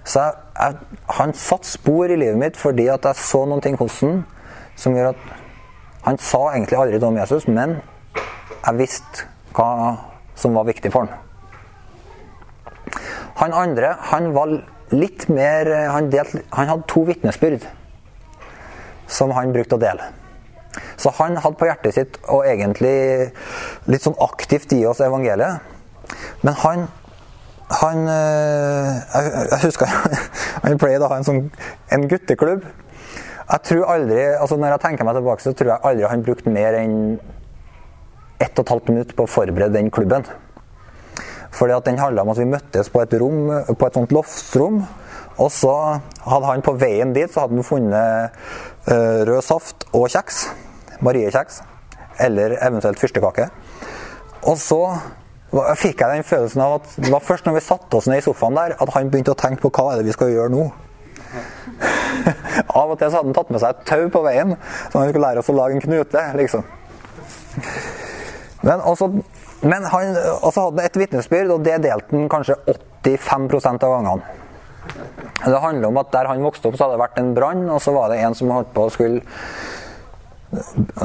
[0.10, 3.78] Så jeg, jeg, han satte spor i livet mitt fordi at jeg så noen ting
[3.78, 4.24] hos han
[4.80, 5.30] som gjør at
[6.06, 7.74] Han sa egentlig aldri noe om Jesus, men
[8.16, 9.98] jeg visste hva
[10.40, 11.29] som var viktig for han.
[13.40, 14.56] Han andre han var
[14.92, 17.68] litt mer Han, delt, han hadde to vitnesbyrd
[19.10, 20.06] som han brukte å dele.
[21.02, 23.32] Så han hadde på hjertet sitt og egentlig
[23.90, 25.64] litt sånn aktivt gi oss evangeliet.
[26.46, 26.88] Men han
[27.70, 29.92] han jeg, jeg husker
[30.64, 31.42] han pleide å ha en sånn
[31.94, 32.64] en gutteklubb.
[33.50, 36.54] Jeg tror aldri, altså Når jeg tenker meg tilbake, så tror jeg aldri han brukte
[36.54, 37.00] mer enn
[38.40, 40.26] ett og et halvt minutt på å forberede den klubben.
[41.56, 44.84] Fordi at Den handla om at vi møttes på et rom, på et sånt loftsrom.
[45.40, 45.74] Og så
[46.26, 48.36] hadde han på veien dit så hadde han funnet
[48.90, 50.50] uh, rød saft og kjeks.
[51.06, 51.62] Mariekjeks.
[52.20, 53.48] Eller eventuelt fyrstekake.
[54.48, 54.82] Og så
[55.80, 58.26] fikk jeg den følelsen av at det var først når vi satte oss ned i
[58.26, 60.68] sofaen der, at han begynte å tenke på hva er det vi skal gjøre nå.
[62.80, 64.54] av og til så hadde han tatt med seg et tau på veien,
[64.92, 66.26] så han skulle lære oss å lage en knute.
[66.38, 66.68] liksom.
[68.62, 69.10] Men også,
[69.62, 72.56] men han altså hadde et vitnesbyrd, og det delte han kanskje
[73.04, 74.38] 85% av gangene.
[75.40, 77.82] Det handler om at Der han vokste opp, så hadde det vært en brann, og
[77.84, 79.22] så var det en som holdt på å skulle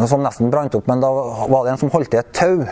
[0.09, 2.65] Som nesten brant opp, men da var det en som holdt i et tau.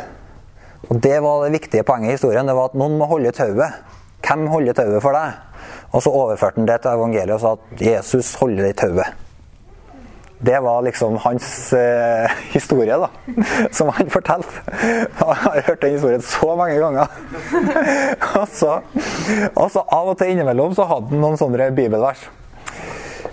[0.89, 2.47] Og Det var det viktige poenget i historien.
[2.47, 3.83] det var at Noen må holde tauet.
[4.23, 5.35] Hvem holder tauet for deg?
[5.93, 9.07] Og så overførte han det til evangeliet og sa at Jesus holder det i tauet.
[10.43, 13.09] Det var liksom hans eh, historie, da.
[13.71, 14.65] Som han fortalte.
[14.83, 17.07] Jeg har hørt den historien så mange ganger.
[18.41, 18.81] og, så,
[19.55, 22.25] og så av og til innimellom så hadde han noen sånne bibelvers.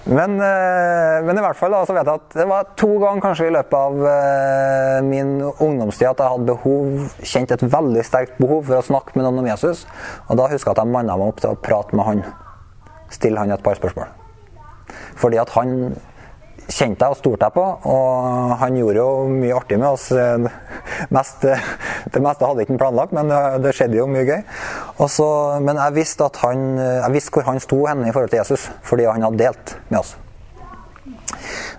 [0.10, 3.26] Men, eh, men, i hvert fall da, så vet jeg at det var to ganger
[3.26, 8.38] kanskje i løpet av eh, min ungdomstid at jeg hadde behov, kjent et veldig sterkt
[8.42, 9.84] behov for å snakke med noen om Jesus.
[10.28, 12.24] Og da husker jeg at jeg manna meg opp til å prate med han.
[13.14, 14.10] Stille han et par spørsmål.
[15.20, 15.76] Fordi at han
[16.70, 20.08] kjente jeg og stolte jeg på, og han gjorde jo mye artig med oss.
[21.16, 21.44] Mest,
[22.14, 24.40] det meste hadde ikke han planlagt, men det skjedde jo mye gøy.
[25.02, 25.28] Også,
[25.66, 28.70] men jeg visste, at han, jeg visste hvor han sto henne i forhold til Jesus,
[28.86, 30.16] fordi han hadde delt med oss.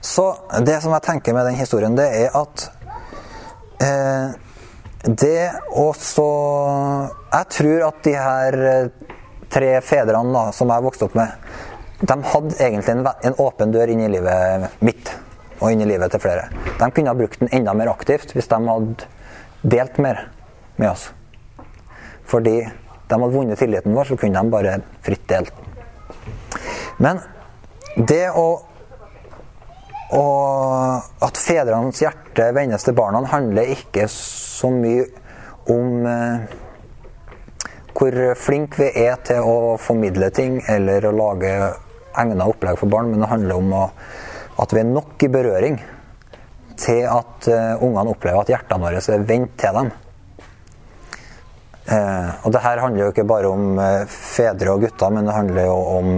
[0.01, 0.27] Så
[0.67, 2.67] det som jeg tenker med den historien, det er at
[3.85, 4.39] eh,
[5.01, 6.25] det også
[7.33, 8.57] Jeg tror at de her
[9.51, 11.31] tre fedrene da, som jeg vokste opp med,
[12.01, 15.13] de hadde egentlig en, en, åpen dør inn i livet mitt
[15.61, 16.49] og inn i livet til flere.
[16.79, 19.09] De kunne ha brukt den enda mer aktivt hvis de hadde
[19.61, 20.23] delt mer
[20.81, 21.11] med oss.
[22.31, 25.53] Fordi de hadde vunnet tilliten vår, så kunne de bare fritt delt.
[27.01, 27.21] Men
[27.97, 28.49] det å
[30.11, 35.05] og at fedrenes hjerte vendes til barna, handler ikke så mye
[35.71, 36.57] om eh,
[37.95, 41.53] hvor flinke vi er til å formidle ting eller å lage
[42.19, 43.87] egna opplegg for barn, men det handler om å,
[44.63, 45.79] at vi er nok i berøring
[46.81, 49.91] til at uh, ungene opplever at hjertene våre er vendt til dem.
[51.91, 55.37] Uh, og det her handler jo ikke bare om uh, fedre og gutter, men det
[55.37, 56.11] handler jo om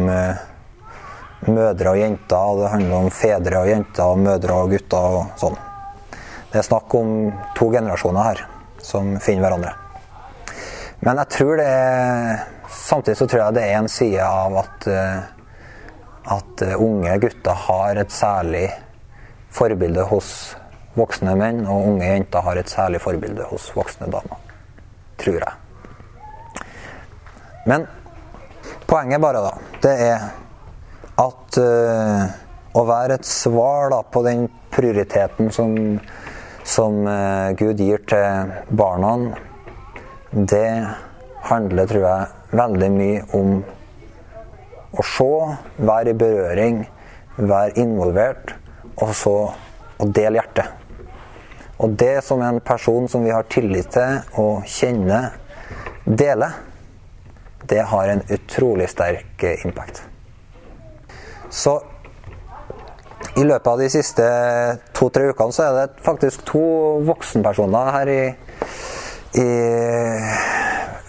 [1.42, 2.38] mødre og jenter.
[2.38, 5.60] Og det handler om fedre og jenter, og mødre og gutter og sånn.
[6.52, 7.14] Det er snakk om
[7.56, 8.42] to generasjoner her
[8.82, 9.72] som finner hverandre.
[11.02, 14.86] Men jeg tror det er Samtidig så tror jeg det er en side av at
[16.30, 18.66] at eh, unge gutter har et særlig
[19.52, 20.28] forbilde hos
[20.96, 24.38] voksne menn, og unge jenter har et særlig forbilde hos voksne damer.
[25.20, 25.52] Tror jeg.
[27.66, 27.86] Men
[28.90, 29.52] poenget bare, da,
[29.84, 30.24] det er
[31.22, 32.22] at uh,
[32.76, 35.76] å være et svar da, på den prioriteten som,
[36.64, 39.14] som uh, Gud gir til barna,
[40.32, 40.66] det
[41.46, 43.62] handler, tror jeg, veldig mye om
[44.92, 45.32] å se,
[45.80, 46.82] være i berøring,
[47.36, 48.54] være involvert,
[49.00, 49.36] og så
[50.02, 50.78] å dele hjertet.
[51.82, 55.32] Og det som en person som vi har tillit til og kjenner,
[56.04, 56.58] deler,
[57.68, 60.02] det har en utrolig sterk impact.
[61.50, 61.78] Så
[63.36, 64.24] i løpet av de siste
[64.96, 66.64] to-tre ukene så er det faktisk to
[67.06, 68.22] voksenpersoner her i,
[69.40, 69.48] i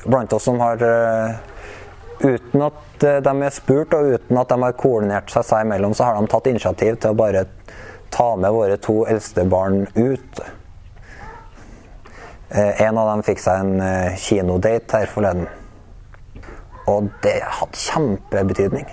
[0.05, 1.52] blant oss som har eh,
[2.23, 5.95] uten at eh, de er spurt og uten at de har koordinert seg seg imellom,
[5.95, 7.45] så har de tatt initiativ til å bare
[8.13, 10.41] ta med våre to eldste barn ut.
[12.49, 15.47] Eh, en av dem fikk seg en eh, kinodate her forleden.
[16.91, 18.87] Og det hadde kjempebetydning.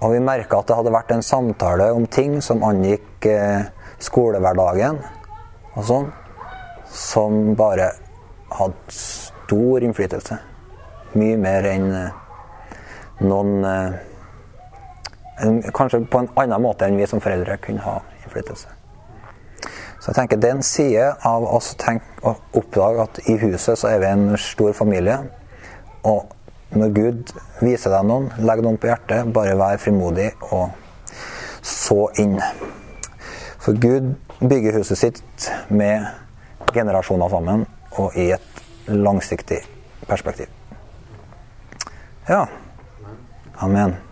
[0.00, 3.26] Og vi merka at det hadde vært en samtale om ting som angikk
[4.00, 5.02] skolehverdagen
[5.74, 6.06] og sånn,
[6.88, 7.90] som bare
[8.56, 10.38] hadde stor innflytelse.
[11.18, 12.12] Mye mer enn eh,
[13.26, 13.98] noen eh,
[15.72, 18.68] Kanskje på en annen måte enn vi som foreldre kunne ha innflytelse.
[20.00, 21.70] Så jeg tenker det er en side av oss
[22.20, 25.16] å oppdage at i huset så er vi en stor familie.
[26.04, 26.28] Og
[26.76, 27.32] når Gud
[27.64, 30.76] viser deg noen, legg noen på hjertet, bare vær frimodig og
[31.64, 32.36] så inn.
[33.60, 36.04] For Gud bygger huset sitt med
[36.72, 39.60] generasjoner sammen og i et langsiktig
[40.08, 40.59] perspektiv.
[42.28, 42.48] Ja.
[43.56, 44.09] Amen.